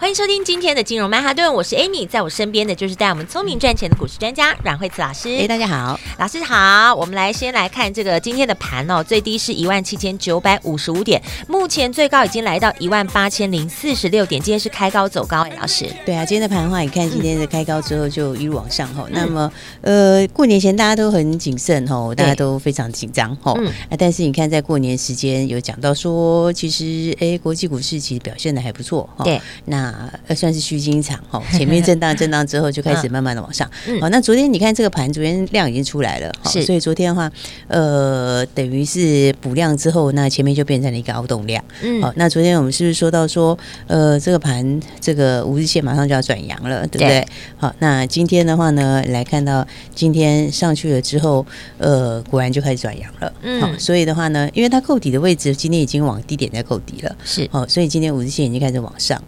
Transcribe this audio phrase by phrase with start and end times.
[0.00, 5.28] 欢迎收听今天的金融曼哈顿，我是 Amy，在我身边的就是带我们聪明赚钱的股市专家阮惠慈老师。
[5.28, 6.94] 哎，大家好，老师好。
[6.94, 15.40] 我们来先来看这个今天的盘哦，最低是一万七千九百五十五点，目前最高已经来到一万八千零四十六点，今天是开高走高。
[15.42, 19.12] 哎，老师，对啊，今天的盘的话，你看今天的开高之后就一路往上哈、嗯。
[19.12, 23.52] 那么呃，过年前大家都很谨慎哈，大家都非常紧张哈。
[23.58, 23.66] 嗯。
[23.90, 29.24] 啊，但是你看在过年时间有讲到说，其实哎，国际股市其实表现的还不错哈。
[29.24, 29.40] 对。
[29.64, 33.68] 那啊，算是虚惊一场哈， 前面震荡震荡之后就开始慢慢的往上。
[34.00, 37.30] 好，那昨天你看这个盘，昨天量已经出来了，是，所以昨天的话，
[37.66, 41.62] 呃，等于是补量之后，那前面就变成了一个凹动量。
[41.82, 47.26] 嗯，好，那昨天我们是不是说到说，呃，这个盘这个五日线马上就要转阳了，对不对？
[47.56, 51.44] 好，那今天的话呢，来看到今天上去了之后，
[51.78, 53.32] 呃，果然就开始转阳了。
[53.42, 59.22] 嗯，好，所以的话呢，因为它扣底的位置今天已经往低点在扣底了，是，好，所以今天五日线已经开始往上，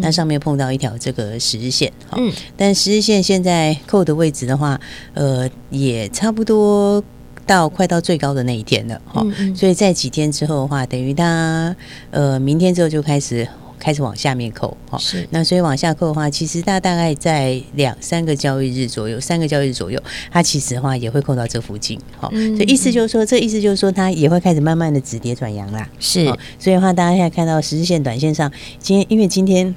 [0.00, 0.40] 好，那上面。
[0.40, 4.80] 碰到一条这个十日线，嗯，但十日线现在扣的位置的话，
[5.12, 7.04] 呃，也差不多
[7.44, 11.76] 到快到最高的那一天了，哈、嗯嗯，所以在几天之后的话，等于它
[12.10, 13.46] 呃明天之后就开始
[13.78, 26.24] 开始往下面扣，哈，是，那所以往下扣的话，其实它大概在两三个交易日左右，三个交易日左右，它其实的话也会扣到这附近，哈、嗯，所以意思就是说，这意思就是说，它也会开始慢慢的止跌转阳啦，是，
[26.58, 29.74] 所以的话，大家现在看到十日线、短线上，今天因为今天。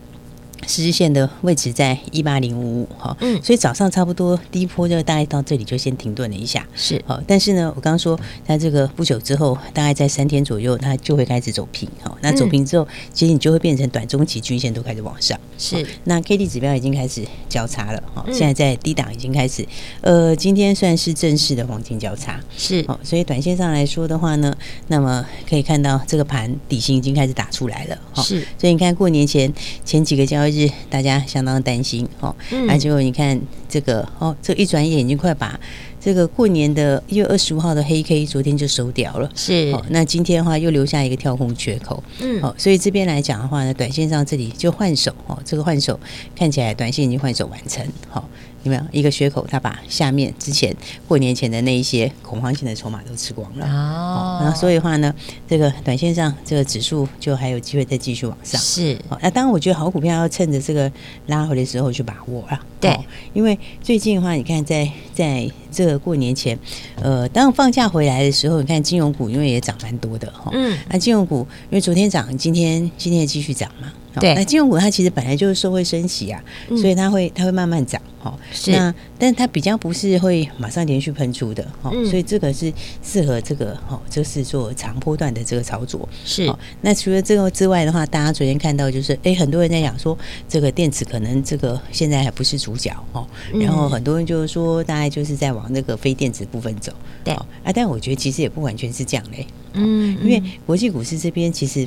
[0.68, 7.02] 十日线的位置在一八零五五哈，嗯，所以早上差不多第一波就大概到这里就先停顿了一下，是。
[7.06, 19.68] 好，但是呢，我刚刚说在这个不久之后，大概在三天左右，它就会开始走平哈，那走平之后，其实你就会变成短中期均线都开始往上，是，那 K D 指标已经开始交叉了哈，现在在低档已经开始，
[20.02, 24.56] 呃，今天算是正式的黄金交叉，是，好，所以短线上来说的话呢，
[24.88, 28.24] 那么可以看到这个盘底薪已经开始打出来了，哈。
[28.24, 29.52] 是，所以你看过年前
[29.84, 30.53] 前几个交易。
[30.54, 32.36] 是大家相当担心哦，
[32.68, 35.60] 那结果你看这个哦，这一转眼已经快把
[36.04, 45.98] 这个过年的一月二十五号的黑 K 昨天就收掉了，是哦，那今天的话又留下一个跳空缺口，嗯，哦，所以这边来讲的话呢，短线上这里就换手哦，这个换手
[46.36, 48.28] 看起来短线已经换手完成，好。
[48.64, 49.46] 有没有一个缺口？
[49.50, 50.74] 它把下面之前
[51.06, 54.40] 过年前的那一些恐慌性的筹码都吃光了哦。
[54.42, 55.14] 那所以的话呢，
[55.46, 58.62] 这个短线上这个指数就还有机会再继续往上。
[58.62, 58.98] 是。
[59.22, 60.90] 那当然，我觉得好股票要趁着这个
[61.28, 62.58] 拉回的时候去把握啊。
[62.80, 62.98] 对。
[63.34, 66.58] 因为最近的话，你看在在这个过年前，
[67.02, 70.52] 呃，当放假回来的时候，你看金融股因为也涨蛮多的哈。
[70.54, 70.78] 嗯。
[70.90, 73.92] 那金融股因为昨天涨，今天今天也继续涨嘛。
[74.20, 74.34] 对。
[74.36, 78.02] 那金融股它其实本来就是社会升息啊，所以它会它会慢慢涨。
[78.24, 82.72] 哦，是那，但是它比较不是会马上连续喷出的，哦、嗯，所以这个是
[83.04, 86.08] 适合这个，哦，就是做长波段的这个操作。
[86.24, 96.94] 是，哦、那除了这个之外的话，大家昨天看到就是，哎，很多人在讲说，这个电池可能这个现在还不是主角，哦，然后很多人就是说，大概就是在往那个非电子部分走。
[97.26, 101.86] 对，啊，但我觉得其实也不完全是这样嘞，嗯，因为国际股市这边其实。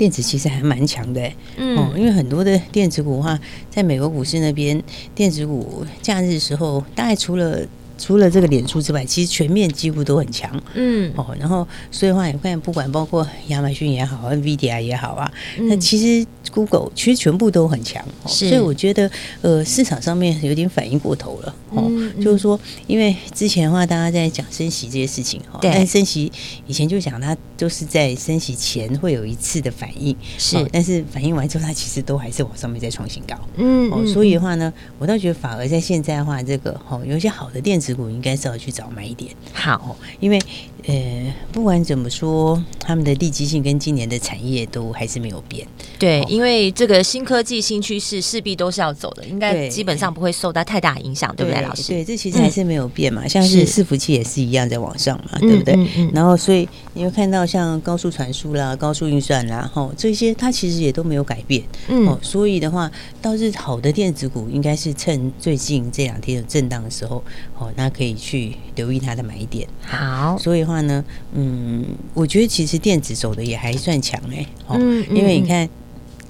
[0.00, 1.20] 电子其实还蛮强的，
[1.58, 3.38] 嗯，哦，因为很多的电子股的话，
[3.68, 4.82] 在美国股市那边，
[5.14, 7.60] 电子股假日的时候，大概除了
[8.00, 16.26] 除了这个脸书之外，其实全面几乎都很强，嗯，哦，然后所以的话，你看，不管包括亚马逊也好，NVIDIA 也好啊，那其实。
[16.52, 19.08] Google 其实全部都很强，所以我觉得
[19.40, 21.54] 呃市场上面有点反应过头了。
[21.68, 26.32] 哦、嗯嗯，就是说，因为之前的话大家在讲升息这些事情哈，但升息
[26.66, 40.38] 以前就讲它都是在升息前会有一次的反应，是，但是反应完之后它其实都还是往上面再创新高，嗯，哦，所以的话呢，我倒觉得反而在现在的话，这个哦有一些好的电子股应该是要去找买一点，好，因为。
[40.86, 45.66] 呃，不管怎么说，他们的利基性跟今年的产业都还是没有变。
[45.98, 51.88] 对，因为这个新科技、新趋势势必都是要走的，应该基本上不会受到太大影响，对不对，老师？
[51.88, 53.26] 对，这其实还是没有变嘛。
[53.28, 55.74] 像是伺服器也是一样在往上嘛，对不对？
[55.74, 61.62] 嗯嗯嗯、然后，所以你会看到像高速传输啦、高速运算啦，吼这些它其实也都没有改变。
[61.88, 62.90] 嗯，哦，所以的话，
[63.20, 67.22] 倒是好的电子股应该是趁最近这两天有震荡的时候，
[67.58, 69.68] 哦，那可以去留意它的买点。
[69.82, 70.60] 好，所以。
[70.70, 71.02] 话呢，
[71.34, 71.84] 嗯，
[72.14, 74.78] 我觉得其实电子走的也还算强哎，哦，
[75.10, 75.68] 因为你看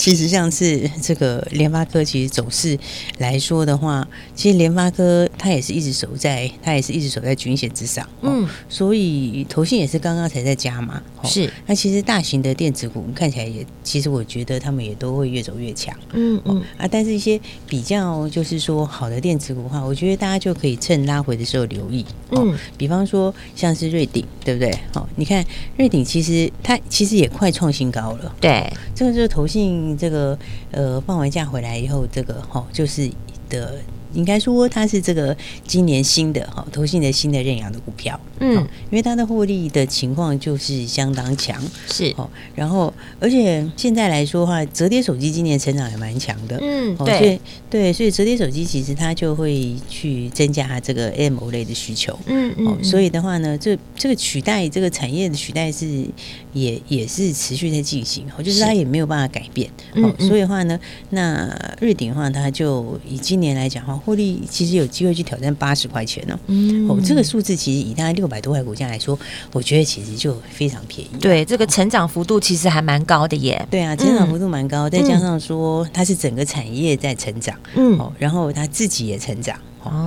[0.00, 2.79] 其实像是这个联发科，其实走势
[3.19, 8.08] 来说的话，其实联发科它也是一直守在，它也是一直守在均线之上。
[8.23, 11.02] 嗯，所以投信也是刚刚才在加码。
[11.25, 15.94] 是，那其实大型的电子股看起来也，其实我觉得他们也都会越走越强。
[16.14, 17.38] 嗯嗯啊，但是一些
[17.69, 22.06] 比较就是说好的电子股的话，我觉得大家就可以趁拉回的时候留意。
[22.31, 24.73] 嗯，比方说像是瑞鼎，对不对？
[24.94, 25.44] 好，你看
[25.76, 28.35] 瑞鼎其实它其实也快创新高了。
[28.41, 30.38] 对，这个就是投信这个
[30.70, 33.10] 呃放完假回来以后，这个哈就是
[33.48, 33.75] 的。
[34.14, 35.36] 应该说它是这个
[35.66, 42.12] 今年新的哈投信的新的认养的股票，嗯，因为它的获利的情况就是相当强，是。
[42.16, 47.40] 哦，然后而且现在来说的话，折叠手机今年成长也蛮强的，嗯，对，所以
[47.70, 56.04] 对，所以折叠手机其实它就会去增加它这个 AMOLED 的需求，嗯嗯，哦，所以的话呢，这这个取代这个产业的取代是
[56.52, 60.78] 也也是持续在进行，哦，就是它也没有办法改变，哦，所以的话呢，
[61.10, 61.48] 那
[61.80, 64.00] 瑞鼎的话，它就以今年来讲的话。
[64.00, 66.38] 获利其实有机会去挑战八十块钱呢。
[66.47, 69.19] 嗯，哦，这个数字其实以大概六百多块股价来说，
[69.52, 71.11] 我觉得其实就非常便宜。
[71.20, 73.64] 对，这个成长幅度其实还蛮高的耶。
[73.70, 79.56] 对啊，成长幅度蛮高，再加上说它是整个产业在成长，嗯，哦，然后它自己也成长。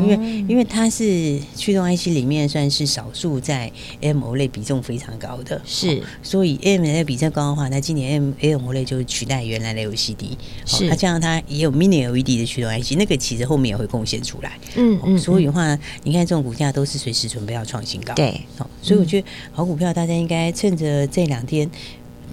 [0.01, 3.71] 因为因为它是驱动 IC 里面算是少数在
[4.01, 18.41] AMOLED 比重非常高的，是，所以 AMOLED 比重高的话，那今年 AMOLED 就取代原来的 LCD，是，它这样它也有 Mini LED 的驱动 IC，那个其实后面也会贡献出来，嗯嗯，所以的话，你看这种股价都是随时准备要创新高，对，
[18.81, 21.69] 所以我觉得好股票大家应该趁着这两天。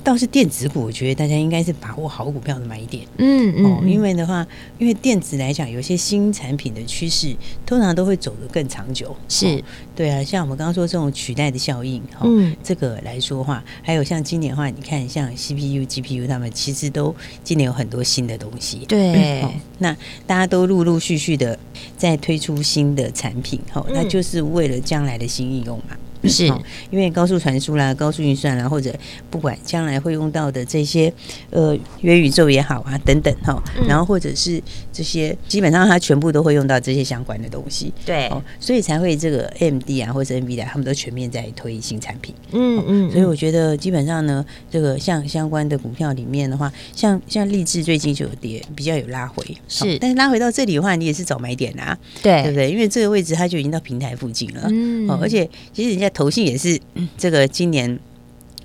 [0.03, 3.07] 倒是电子股，我觉得大家应该是把握好股票的买点。
[3.19, 4.47] 嗯嗯，哦，因为的话，
[4.79, 7.35] 因为电子来讲，有些新产品的趋势，
[7.67, 9.15] 通常都会走得更长久。
[9.29, 9.63] 是、哦，
[9.95, 17.15] 对啊，像我们刚刚说这种取代的效应，哈、哦，嗯、这个来说的话，还有像今年的话，你看像 CPU、GPU，他们其实都
[17.45, 18.85] 今年有很多新的东西。
[18.89, 21.59] 对、哦，那大家都陆陆续续的
[21.97, 25.97] 在推出新的产品，哈、哦，那就是为了将来的新应用嘛。
[26.29, 26.47] 是，
[26.91, 28.95] 因为高速传输啦、高速运算啦，或者
[29.31, 31.13] 不管将来会用到的这些
[31.51, 34.63] 呃元宇宙也好啊等等哈，然后或者是
[34.93, 52.71] 这些基本上它全部都会用到这些相关的东西，对，哦，所以才会这个 AMD 啊或者 NVIDIA 他们都全面在推新产品，嗯嗯，所以我觉得基本上呢，这个像相关的股票里面的话，像像立志最近就有跌，比较有拉回，是，但是拉回到这里的话，你也是早买点啊，对，对不对？
[52.71, 56.10] 因为这个位置它就已经到平台附近了，嗯，哦，而且其实人家。
[56.11, 56.79] 投信也是
[57.17, 57.99] 这个今年，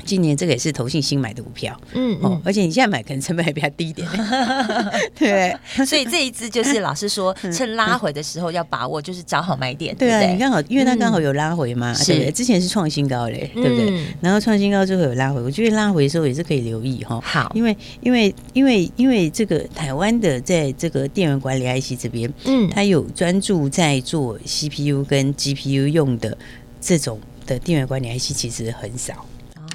[0.03, 2.29] 今年这个也是投信新买的股票，嗯，嗯。
[2.29, 4.07] 哦，而且你现在买可能成本还比较低一点，
[5.17, 5.55] 对，
[5.85, 10.33] 所以这一支就是老师说，趁拉回的时候要把握，就是找好买点，对啊，对对？
[10.33, 12.31] 你刚好，因为它刚好有拉回嘛，嗯、对不对？
[12.31, 13.89] 之前是创新高嘞，对不对？
[13.89, 26.37] 嗯、然后创新高之后有拉回，我觉得拉回的时候也是可以留意哈，好，因为因为因为因为这个台湾的在这个电源管理 IC 这边，嗯，它有专注在做 CPU 跟 GPU 用的
[26.79, 27.19] 这种。
[27.45, 29.25] 的电源管理 IC 其实很少。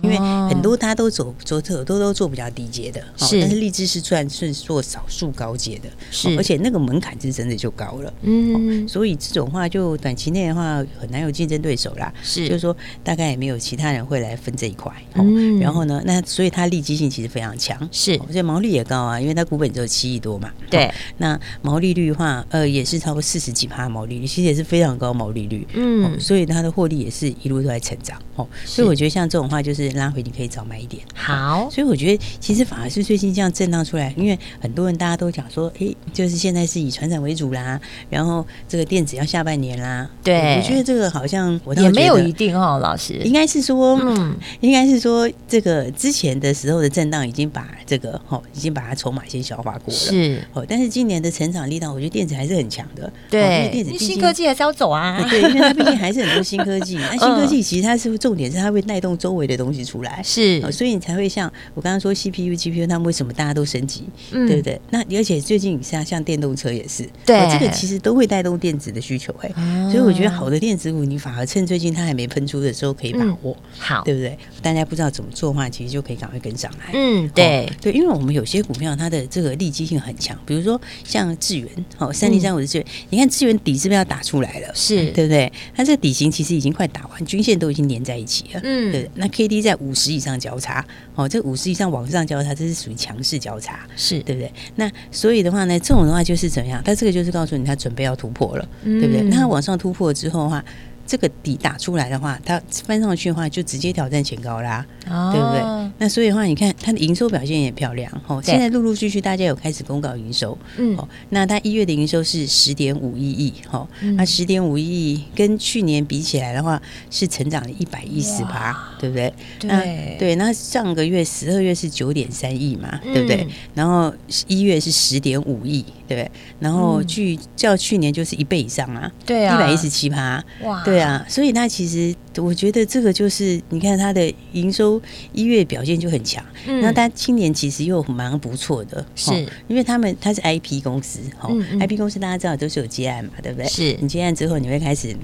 [0.02, 0.18] 因为
[0.48, 12.74] 很多他都走做特都都做比较低阶的，是，但是荔枝是算是做少数高阶的，是，而且那个门槛是真的就高了，嗯，所以这种话就短期内的话很难有竞争对手啦，是，就是说
[13.04, 29.89] 大概也没有其他人会来分这一块，嗯，然后呢，那所以它利基性其实非常强，是，而且毛利也高啊，因为它股本只有七亿多嘛，对，那毛利率的话，呃，也是超过四十几趴毛利率，其实也是非常高毛利率，嗯，所以它的获利也是一路都在成长，哦，所以我觉得像这种话就是。
[29.96, 31.68] 拉回你可以早买一点，好。
[31.70, 40.08] 所以我觉得其实反而是最近这样震荡出来，因为很多人大家都讲说，哎，就是现在是以传产为主啦，然后这个电子要下半年啦。
[40.22, 50.64] 对，我觉得这个好像我也没有一定哦，老师应该是说，嗯，应该是说这个之前的时候的震荡已经把这个哦，已经把它筹码先消化过了，是哦。
[50.68, 59.79] 但是今年的成长力道，我觉得电子还是很强的，对，电子新科技还是要走啊，对，因为它毕竟还是很多新科技， 那新科技其实它是重点是它会带动周围的东西。
[59.84, 64.80] 出来是、哦，所以你才会像我刚刚说 CPU、GPU，他们为什么大家都升级，嗯、对不对？
[64.90, 74.36] 那而且最近像像电动车也是，对、哦，这个其实都会带动电子的需求哎，哦、所以我觉得好的电子股，你反而趁最近它还没喷出的时候可以把握，嗯、好，对不对？
[74.62, 76.90] 大家不知道怎么做的话，其实就可以赶快跟上来。
[76.92, 84.72] 嗯，对、哦、对，因为我们有些股票它的这个利基性很强，比如说像智源，好三零三五的智原，你看智源底是不是要打出来了？
[84.74, 85.50] 是对不对？
[85.74, 88.60] 它这个底型其实已经快打完，均线都已经连在一起了。
[88.62, 89.69] 嗯，对，那 K D 在。
[89.76, 90.84] 五十以上交叉，
[91.14, 94.52] 哦，这五十以上往上交叉，这是属于强势交叉，是对不对？
[94.76, 96.82] 那所以的话呢，这种的话就是怎么样？
[96.84, 99.22] 它这个就是告诉你，它准备要突破了，嗯、对不对？
[99.22, 100.64] 那它往上突破之后的话，
[101.10, 105.90] 这个底打出来的话，它翻上去的话，就直接挑战前高啦，哦、对不对？
[105.98, 108.40] 那所以的话，你看它的营收表现也漂亮哦。
[108.44, 119.34] 现在陆陆续续大家有开始公告营收，嗯，哦，那它一月的营收是十点五一亿，哈，那十点五一亿跟去年比起来的话，是成长了一百一十八，对不对？
[119.58, 123.44] 对对，那上个月十二月是九点三亿嘛，对不对？
[123.74, 124.14] 然后
[124.46, 126.30] 一月是十点五亿，对不对？
[126.60, 135.00] 然后去较去年就是一倍以上啊，对啊，一百一十七趴，哇，对啊，所以那其实我觉得这个就是你看它的营收
[135.32, 139.32] 一月表现就很强，那它今年其实又蛮不错的，是。
[139.68, 141.48] 因为他们它是 IP 公司，哈
[141.80, 143.68] ，IP 公司大家知道都是有接案嘛，对不对？
[143.68, 143.96] 是。
[144.00, 145.16] 你接案之后你会开始。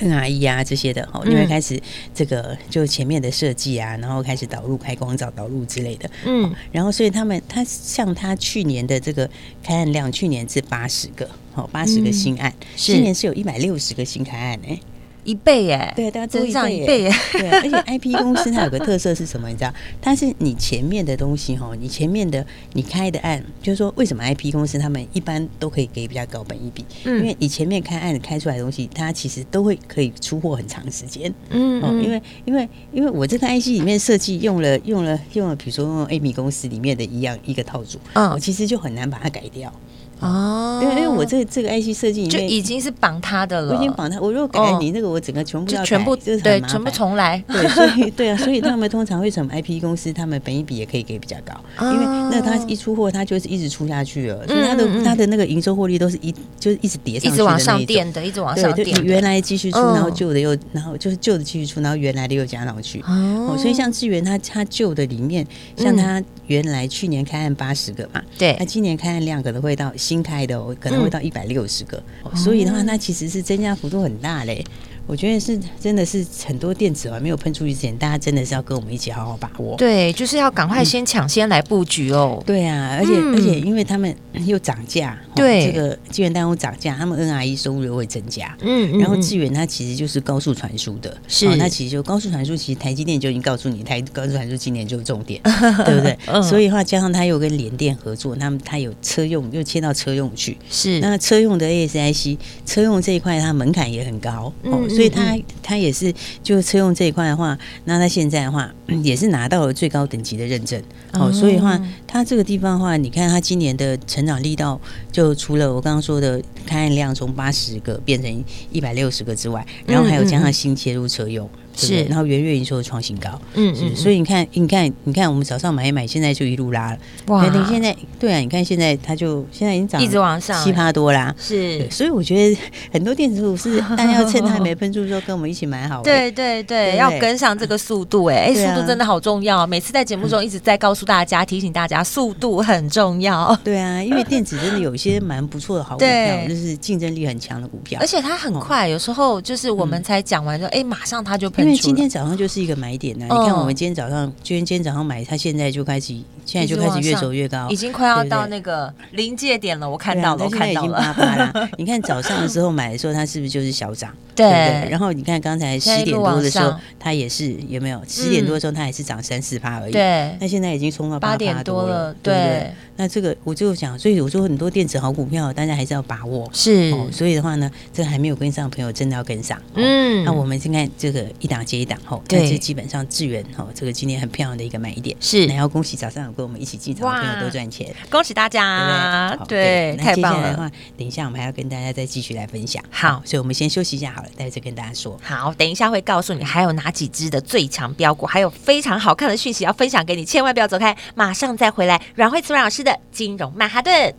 [0.00, 1.78] NRE 啊，这些的哈，你会开始
[2.14, 9.28] 这个就前面的设计啊，然后开始导入开光照导入之类的，嗯，然后所以他们他像他去年的这个
[9.62, 14.80] 开案量，去年是八十个，好八十个新案，今年是有一百六十个新开案哎。
[15.24, 19.48] 一倍耶，对，大家增长一倍耶，对，而且 IP 公司它有个特色是什么？
[19.48, 26.84] 你知道，它是你前面的东西哈，你前面的你开的案，就是说为什么 IP 公司他们一般都可以给比较高本一比？
[27.04, 31.32] 嗯，因为你前面开案开出来的东西，它其实都会可以出货很长时间。
[31.50, 39.72] 嗯，嗯，因为因为因为我这个 IC 里面设计用了用了用了，比如说用 Amy 公司里面的一样一个套组，嗯，我其实就很难把它改掉。
[40.20, 44.20] 哦，因为，因为我这这个 IC 设计就已经是绑他的了，我已经绑他。
[44.20, 47.42] 我如果改你那个，我整个全部要全部就是对，全部重来。
[47.48, 51.54] 对，所以对啊，所以他们通常为什么 IP 公司他们本一比也可以给比较高？
[51.92, 58.94] 因为那他一出货，他就是一直出下去了，所以他的他的那个营收获利都是一就是一直叠上去，一直往上垫的，一直往上垫。
[58.94, 63.00] 就原来继续出，然后旧的又然后就是旧的继续出，然后原来的又加上去。
[63.06, 65.46] 哦，所以像智源他他旧的里面，
[65.76, 70.74] 像他原来去年开案八十个嘛，对，他今年开案量可能会到新开的哦。
[70.80, 74.64] 可能会到一百六十个，嗯、所以的话，那其实是增加幅度很大嘞。
[75.10, 79.76] 我觉得是真的是很多电子还没有喷出去之前，大家真的是要跟我们一起好好把握。
[79.76, 82.36] 对，就是要赶快先抢先来布局哦。
[82.40, 84.14] 嗯、对啊，而且、嗯、而且因为他们
[84.46, 88.56] 又涨价，对这个资源单位涨价，他们 NRE 收入又会增加。
[88.60, 95.42] 嗯，然后资源它其实就是高速传输的，是它其实就高速传输，其实台积电就已经告诉你，台高速传输今年就是重点，
[95.84, 96.16] 对不对？
[96.26, 104.99] 嗯、所以的话加上它又跟联电合作，他们它有车用又切到车用去，是那车用的 ASIC 车用这一块它门槛也很高，嗯。
[105.00, 108.70] 所以他他也是，就车用这一块的话，那他现在的话
[109.02, 110.82] 也是拿到了最高等级的认证。
[111.12, 114.78] 哦，所以的话，他这个地方的话，你看他今年的成长力道，
[115.10, 121.48] 就除了我刚刚说的开案量从八十个变成一百六十个之外，然后还有加上新切入车用。
[121.76, 127.46] 是，然后元月营收创新高，嗯嗯，所以你看，你看，你看，我们早上买一买，现在就一路拉了，哇！
[127.48, 130.62] 你现在对啊，你看现在它就现在已经涨，一直往上。
[130.62, 132.58] 七趴多啦，是，所以我觉得
[132.92, 151.59] 很多电子股是， 大家要趁它还没喷出的时候跟我们一起买好，对对对，要跟上这个速度，哎哎，速度真的好重要，每次在节目中一直在告诉大家，提醒大家速度很重要，对啊，因为电子真的有一些蛮不错的好股票，就是竞争力很强的股票，而且它很快，有时候就是我们才讲完之后，哎，马上它就喷。
[151.60, 156.14] 因为今天早上就是一个买点呢，你看我们今天早上，今天今天早上买，它现在就开始，
[156.44, 159.88] 现在就开始越走越高，已经快要到那个临界点了。
[159.88, 161.70] 我看到了，我看到了。
[161.78, 164.12] 你看早上的时候买的时候，它是不是就是小涨？
[164.34, 164.90] 对不对？
[164.90, 168.00] 然后你看刚才十点多的时候，它也是有没有？
[168.08, 169.92] 十点多的时候它还是涨三四趴而已。
[169.92, 172.72] 对，那现在已经冲到八点多了，对？
[173.00, 176.46] 那这个我就想，所以我说很多电子好股票，大家还是要把握。
[176.52, 179.58] 是，所以的话呢，这还没有跟上的朋友，真的要跟上。
[179.74, 181.98] 嗯，那我们现在这个一档接一档。
[182.04, 204.14] 吼，但是基本上智源哈，这个今天很漂亮的一个买点是，然后恭喜早上有跟我们一起进场的朋友都赚钱，恭喜大家，对，那接下来的话，等一下我们还要跟大家再继续来分享，好，所以我们先休息一下好了，待会再跟大家说，好，等一下会告诉你还有哪几只的最强标股，还有非常好看的讯息要分享给你，千万不要走开，马上再回来，阮慧慈阮老师的金融曼哈顿，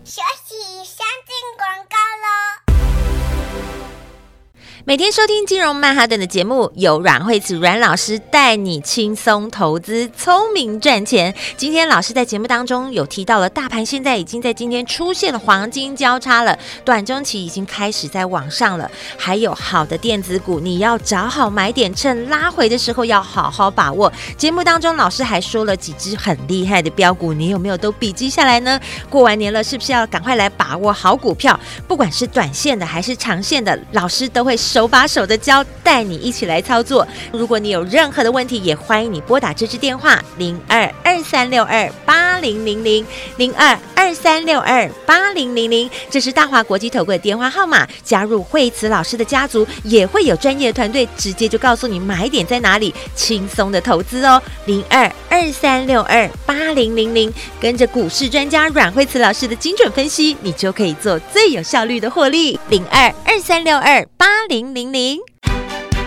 [4.83, 11.35] 每天收听金融曼哈顿的节目，由阮慧慈阮老师带你轻松投资，聪明赚钱。
[11.55, 18.89] 今天老师在节目当中有提到了，大盘现在已经在今天出现了黄金交叉了，短中期已经开始在往上了。
[19.15, 24.11] 还有好的电子股，你要找好买点，趁拉回的时候要好好把握。
[24.35, 28.79] 节目当中老师还说了几只很厉害的标股，你有没有都笔记下来呢？
[29.11, 31.57] 过完年了，是不是要赶快来把握好股票？
[31.87, 34.57] 不管是短线的还是长线的，老师都会。
[34.71, 37.05] 手把手的教，带你一起来操作。
[37.33, 47.85] 如果你有任何的问题，也欢迎你拨打这支电话零二二三六二八零零零零二二三六二八零零零，这是大华国际投顾的电话号码。
[48.01, 54.41] 加入惠慈老师的家族，也会有专业的团队直接就告诉你买点在哪里，轻松的投资哦。
[54.67, 62.57] 零二二三六二八零零零，跟着股市专家阮惠慈老师的精准分析，你就可以做最有效率的获利。
[62.69, 65.30] 零二二三六二八零零零零。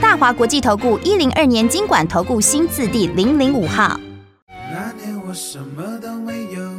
[0.00, 3.98] 大华国际投顾一零二年金管投顾新字第零零五号。
[4.48, 6.70] 那年我什么都没有，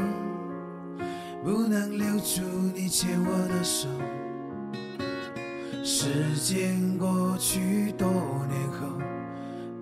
[1.44, 2.42] 不能留住
[2.74, 3.90] 你牵我的手。
[5.84, 8.08] 时间过去多
[8.48, 8.88] 年后，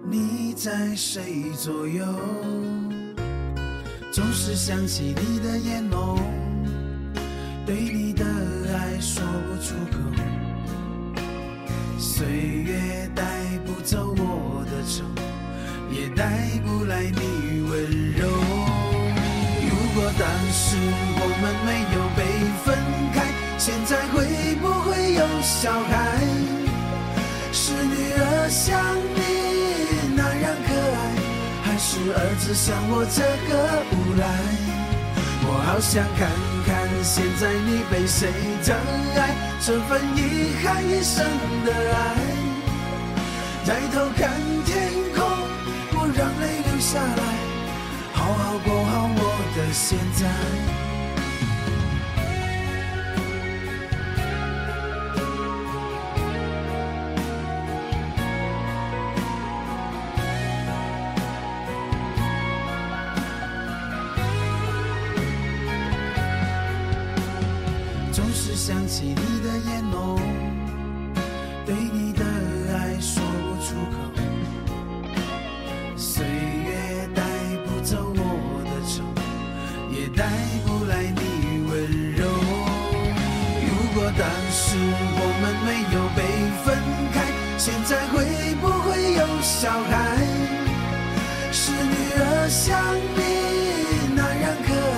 [0.10, 2.04] 你在谁左右？
[4.12, 6.18] 总是想起你的眼眸，
[7.68, 8.26] 对你的
[8.74, 9.98] 爱说不出口。
[12.00, 13.24] 岁月带
[13.66, 15.04] 不走我的愁，
[15.92, 16.24] 也带
[16.64, 17.74] 不来你温
[18.14, 18.30] 柔。
[19.64, 20.78] 如果当时
[21.20, 22.22] 我们没有被
[22.64, 22.66] 分
[23.14, 23.18] 开，
[23.58, 24.16] 现在会
[24.62, 26.22] 不会有小孩？
[27.52, 28.80] 是女儿像
[29.16, 30.98] 你那样可爱，
[31.64, 33.52] 还是儿子像我这个
[33.92, 34.24] 无赖？
[35.50, 36.57] 我好想看看
[37.04, 38.32] 现在你被谁
[38.64, 38.76] 疼
[39.16, 39.36] 爱。
[39.60, 41.26] 这份遗憾一生
[41.66, 41.98] 的爱，
[43.66, 44.32] 抬头看
[44.66, 45.26] 天空，
[45.92, 47.24] 不让泪流下来，
[48.14, 49.22] 好好过好我
[49.56, 50.87] 的现在。
[80.66, 81.22] 不来你
[81.70, 81.72] 温
[82.16, 82.26] 柔。
[83.68, 84.78] 如果当时
[85.20, 86.20] 我们没有被
[86.64, 86.66] 分
[87.14, 87.16] 开，
[87.58, 88.16] 现在会
[88.62, 89.92] 不会有小孩？
[91.52, 92.78] 是女儿像
[93.16, 93.20] 你
[94.16, 94.98] 那样可爱，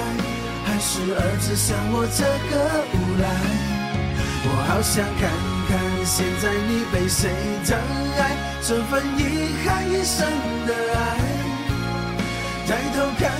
[0.66, 2.54] 还是儿子像我这个
[2.94, 3.26] 无赖？
[4.42, 5.30] 我好想看
[5.68, 5.72] 看
[6.06, 7.30] 现在你被谁
[7.66, 7.78] 疼
[8.18, 8.22] 爱，
[8.62, 9.20] 这份遗
[9.64, 10.28] 憾一生
[10.66, 11.00] 的爱。
[12.68, 13.32] 抬头看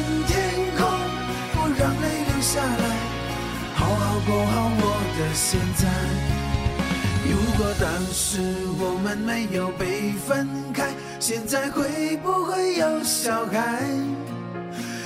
[5.34, 5.88] 现在。
[7.26, 8.40] 如果当时
[8.80, 10.90] 我们没有被分开，
[11.20, 13.84] 现在会不会有小孩？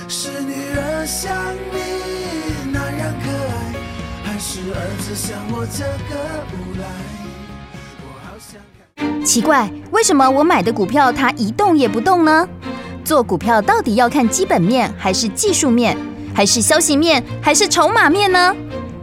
[0.08, 1.34] 是女儿像
[1.72, 3.74] 你那样可爱。
[4.24, 6.16] 还是儿子像我这个
[6.52, 6.86] 无赖，
[8.02, 8.60] 我好想
[8.96, 9.24] 看。
[9.24, 12.48] 奇怪，为什么我买的股票它一动也不动呢？
[13.04, 15.96] 做股票到底要看基本面，还是技术面，
[16.34, 18.54] 还是消息面，还是筹码面呢？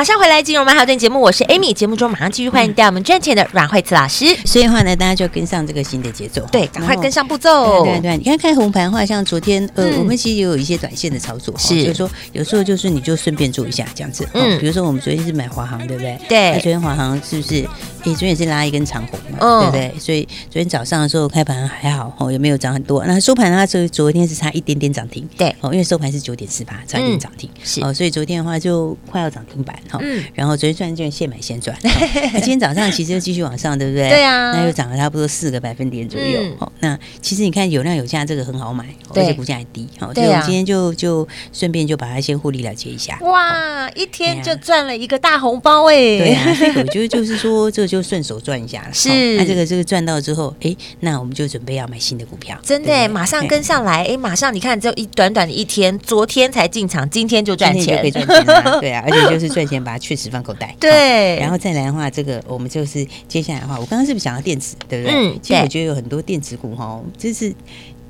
[0.00, 1.74] 马上回来，金融曼哈顿节目，我是 Amy。
[1.74, 4.34] 节目中马上继续欢迎带我们赚钱的阮慧慈老师。
[4.46, 7.84] 所以的话呢，大家就跟上这个新的节奏，对，赶快跟上步骤。
[7.84, 14.26] 对对对，你看看红盘的话，像昨天呃，我们其实也有一些短线的操作，是，就是说有时候就是你就顺便做一下这样子。
[14.32, 16.18] 嗯，比如说我们昨天是买华航，对不对？
[16.26, 16.52] 对。
[16.52, 17.68] 那昨天华航是不是？
[18.04, 19.98] 诶，昨天也是拉一根长红嘛，对不对？
[19.98, 23.04] 所以昨天早上的时候开盘还好哦，也没有涨很多。
[23.04, 29.98] 那收盘的话，昨昨天是差一点点涨停，对哦，因为收盘是九点四八，差一点涨停，是哦，所以昨天的话就快要涨停板哈。
[30.02, 30.24] 嗯。
[30.34, 31.76] 然后昨天赚就现买现赚，
[32.32, 34.08] 那今天早上其实又继续往上，对不对？
[34.08, 34.52] 对啊。
[34.52, 36.40] 那又涨了差不多四个百分点左右。
[36.58, 39.86] 哦，那其实你看有量有价，这个很好买，而且股价还低。
[39.98, 43.18] 好，所以我们今天就就顺便就把它先获利了结一下。
[43.20, 45.94] 哇，一天就赚了一个大红包哎！
[45.94, 47.89] 对啊，所以我觉得就是说 这。
[47.90, 49.36] 就顺手赚一下了，是。
[49.36, 58.44] 那这个这个赚到之后，哎，那我们就准备要买新的股票，真的，马上跟上来，哎，马上你看，只有一短短的一天，昨天才进场，今天就赚钱，可以赚钱，
[58.80, 65.14] 对啊，而且就是赚钱，把它确实放口袋， 对，然后再来的话，这个我们就是接下来的话，我刚刚是不是讲到电子，对不对？
[65.16, 67.52] 嗯，其实我觉得有很多电子股哈，就是。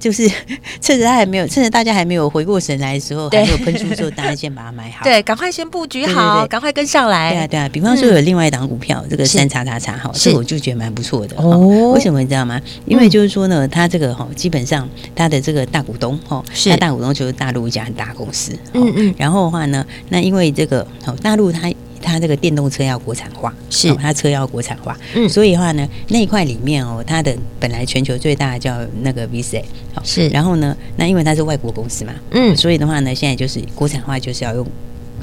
[0.01, 0.29] 就是
[0.81, 5.05] 趁着他还没有，趁着大家还没有回过神来的时候，还没有喷出的时候，大家先把它买好。
[5.07, 7.31] 对，赶快先布局好，赶快跟上来。
[7.31, 7.69] 对啊，对啊。
[7.69, 11.37] 比方说有另外一档股票，这个三叉叉叉哈，这我就觉得蛮不错的。
[11.37, 11.93] 哦。
[11.93, 12.61] 为什么你知道吗？
[12.87, 18.59] 因为就是说呢，它这个哈，基本上它的这个大股东哈，是大股东就是大陆一家很大公司。
[18.73, 19.15] 嗯嗯。
[19.19, 20.87] 然后的话呢，那因为这个
[21.23, 21.71] 大陆它。
[22.03, 23.95] 它这个电动车要国产化，是。
[23.95, 29.63] 它车要国产化，嗯，所以的话呢，那一块里面哦，它的本来全球最大的叫那个 VCA，
[30.03, 34.67] 是，然后呢，那因为它是外国公司嘛，嗯，所以的话呢，现在就是国产化就是要用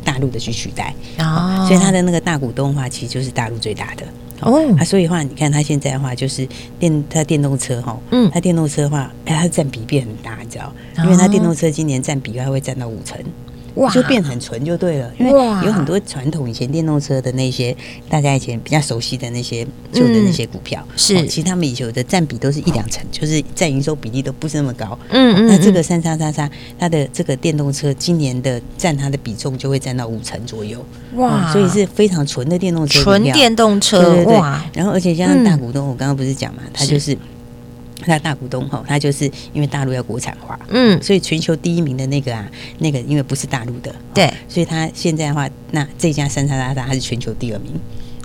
[0.04, 4.06] 大陆的去取代，哦，所以它的那个大股东的话，其实就是大陆最大的，
[4.42, 6.48] 哦，啊，所以的话，你看它现在的话，就是
[6.80, 10.72] 电它电动车哈，嗯，它电动车的话，哎，它占比变很大，你知道，
[11.04, 13.18] 因为它电动车今年占比还会占到五成。
[13.94, 15.32] 就变很纯就对了，因为
[15.66, 17.76] 有很多传统以前电动车的那些
[18.10, 24.98] 大家以前比较熟悉的那些旧的那些股票，是其实他们以前的占比都是一两成，就是占营收比例都不是那么高。
[25.10, 25.48] 嗯嗯。
[25.48, 30.84] 那这个三叉叉叉，它的这个电动车今年的占它的比重就会占到五成左右。
[31.16, 33.04] 哇，所以是非常纯的电动车。
[33.04, 34.63] 纯电动车，哇。
[34.74, 37.16] 然后而且加上大股东，我刚刚不是讲嘛，他就是。
[37.16, 37.20] 他
[38.05, 47.73] 的大股东哈，他就是因为大陆要国产化，嗯，所以全球第一名的那个啊，那个因为不是大陆的，对，所以他现在的话，那这家三叉叉叉他是全球第二名，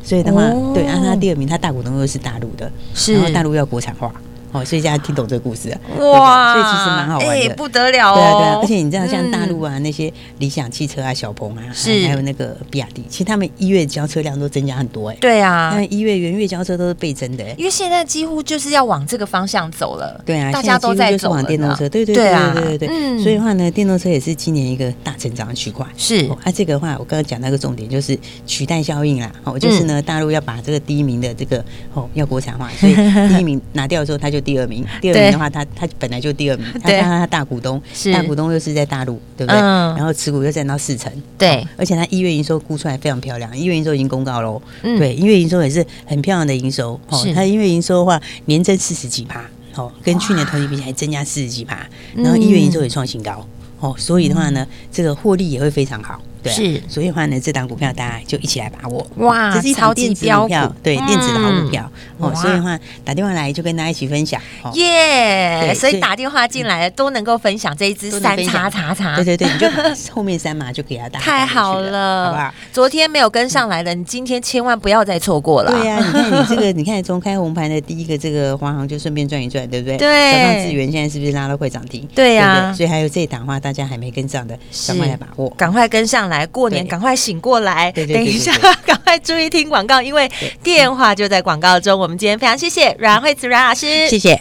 [0.03, 4.13] 所以的话，哦、对，啊，他第二名，他大股东又是大陆的，是，然后大陆要国产化。
[4.53, 5.81] 哦，所以大家听懂这个故事啊？
[5.99, 8.15] 哇，所以其实蛮好玩的，欸、不得了哦！
[8.15, 15.19] 对啊，对啊，而且你知道，像大陆啊，嗯、那些理想汽车啊、小鹏啊，是还有那个比亚迪，其实他们一月交车辆都增加很多哎、欸。
[15.21, 20.21] 对啊，他们一月元月交车都是倍增的、欸，因为现在几乎就是要往这个方向走了。
[20.27, 25.87] 对啊，大家都在走往电动车，对对对对对对所以的话呢，电动车也是今年一个大成长的区块。
[25.97, 29.33] 是，那、这个的话，我刚刚讲那个重点就是取代效应啦。
[29.45, 32.95] 哦，就是呢，大陆要把这个第一名的这个哦要国产化，所以
[33.29, 35.33] 第一名拿掉的时候，他就第二名，第二名。
[35.33, 37.81] 的话，他他本来就第二名，他他他大股东，
[38.13, 39.59] 大股东又是在大陆，对不对？
[39.59, 41.67] 然后持股又占到四成，对。
[41.77, 47.01] 而且他一月营收估出来非常漂亮，一月营收已经公告喽，对，一月营收也是很漂亮的营收。
[47.09, 49.45] 哦，他一月营收的话，年增四十几趴，
[49.77, 53.47] 哦，跟去年同期比起来增加四十几趴，然后一月营收也创新高，
[53.81, 56.21] 哦，所以的话呢，这个获利也会非常好。
[56.43, 59.07] 对、啊，是，所以的话呢，这档股票大家就一起来把握。
[59.17, 61.91] 哇，这是一档电子股票，对，电子的好股票。
[62.19, 64.41] 嗯、哦，所以的话打电话来就跟大家一起分享。
[64.75, 69.17] 耶，所以打电话进来都能够分享这一支三叉叉叉。
[69.17, 69.69] 对对对，你就
[70.13, 71.21] 后面三码就给他打。
[71.23, 72.55] 太好了，好不好？
[72.73, 75.71] 昨天没有跟上来的，你今天千万不要再错过了。
[75.71, 79.97] 对呀、啊， 你看你这个，你看从开红盘的第一个这个华航就顺便转一转，对不对？
[79.97, 80.33] 对。
[80.33, 82.09] 早上智原现在是不是拉到快涨停？
[82.15, 82.73] 对呀、啊。
[82.73, 86.32] 所以还有这一档的话，大家还没跟上的，赶快来把握，赶快跟上来。
[86.33, 87.93] 来过年，赶快醒过来！
[87.93, 88.53] 等一下，
[88.87, 90.29] 赶快注意听广告，因为
[90.63, 91.99] 电话就在广告中。
[91.99, 94.41] 我们今天非常谢谢阮慧慈阮老师，谢谢。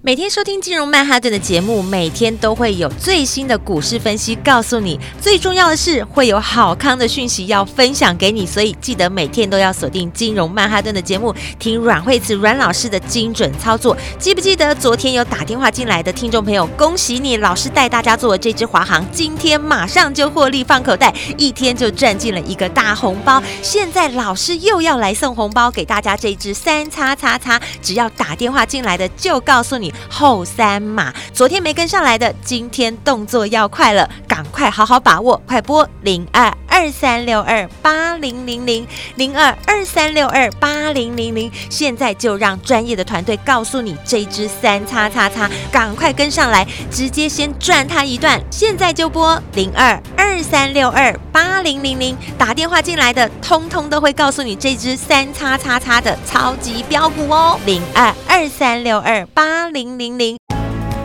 [0.00, 4.96] 每天收听金融曼哈顿的节目，每天都会有最新的股市分析告诉你。
[5.20, 13.96] 最重要的是，会有好康的讯息要分享给你，所以记得每天都要锁定金融曼哈顿的节目，听阮慧慈阮老师的精准操作。
[14.20, 16.64] 记不记得昨天有打电话进来的听众朋友？
[16.76, 23.42] 恭喜你，老师带大家做的这支华航，今天马上就获利放口袋，一天就赚进了一个大红包。
[23.62, 29.87] 现在老师又要来送红包给大家，这支三叉叉叉，只要打电话进来的就告诉你。
[30.08, 59.77] 后三码，昨天没跟上来的，今天动作要快了，赶快好好把握，快拨零二二三六二八零零零零二二三六二八零零零，现在就让专业的团队告诉你这支三叉叉叉，赶快跟上来，直接先赚它一段，现在就拨零二二三六二八零零零，打电话进来的，通通都会告诉你这支三叉叉叉的超级标股哦，零二二三六二八零。
[59.78, 60.36] 零零零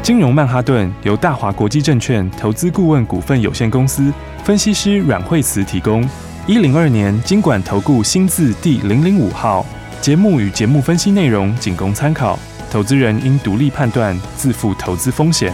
[0.01, 4.11] 金融曼哈顿由大华国际证券投资顾问股份有限公司
[4.43, 6.03] 分析师阮慧慈提供。
[6.47, 9.63] 一零二年经管投顾新字第零零五号。
[10.01, 12.39] 节目与节目分析内容仅供参考，
[12.71, 15.53] 投资人应独立判断，自负投资风险。